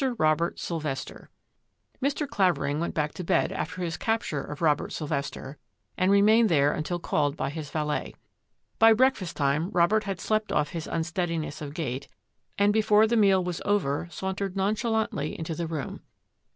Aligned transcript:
ROBERT 0.17 0.57
SYLVESTER 0.59 1.29
Mr. 2.01 2.27
Clavering 2.27 2.79
went 2.79 2.95
back 2.95 3.13
to 3.13 3.23
bed 3.23 3.51
after 3.51 3.83
his 3.83 3.97
capture 3.97 4.41
of 4.41 4.59
Robert 4.59 4.91
Sylvester 4.91 5.59
and 5.95 6.09
remained 6.11 6.49
there 6.49 6.71
until 6.73 6.97
called 6.97 7.37
by 7.37 7.51
his 7.51 7.69
valet. 7.69 8.15
By 8.79 8.93
breakfast 8.93 9.37
time 9.37 9.69
Robert 9.69 10.05
had 10.05 10.19
slept 10.19 10.49
oiF 10.49 10.69
his 10.69 10.87
unsteadiness 10.87 11.61
of 11.61 11.75
gait, 11.75 12.07
and 12.57 12.73
before 12.73 13.05
the 13.05 13.15
meal 13.15 13.43
was 13.43 13.61
over 13.63 14.07
saimtered 14.09 14.55
nonchalantly 14.55 15.37
into 15.37 15.53
the 15.53 15.67
room. 15.67 16.01